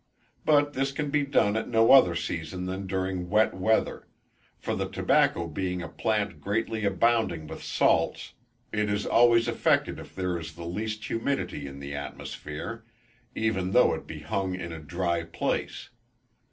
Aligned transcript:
But 0.45 0.73
this 0.73 0.91
can 0.91 1.11
be 1.11 1.21
done 1.23 1.55
at 1.55 1.67
no 1.69 1.91
other 1.91 2.15
season 2.15 2.65
than 2.65 2.87
during 2.87 3.29
wet 3.29 3.53
weather; 3.53 4.07
for 4.57 4.73
the 4.75 4.89
tobacco 4.89 5.45
being 5.47 5.83
a 5.83 5.87
plant 5.87 6.41
greatly 6.41 6.85
abounding 6.85 7.45
with 7.45 7.61
salts, 7.61 8.33
it 8.71 8.89
is 8.89 9.05
always 9.05 9.47
affected 9.47 9.99
if 9.99 10.15
there 10.15 10.39
is 10.39 10.53
the 10.55 10.65
least 10.65 11.05
humidity 11.05 11.67
in 11.67 11.79
the 11.79 11.93
atmosphere, 11.93 12.83
even 13.35 13.73
though 13.73 13.93
it 13.93 14.07
be 14.07 14.21
hung 14.21 14.55
in 14.55 14.71
a 14.71 14.79
dry 14.79 15.21
place. 15.21 15.89